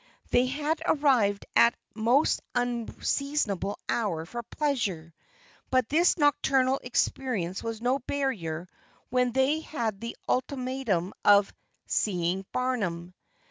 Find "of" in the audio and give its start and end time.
11.23-11.53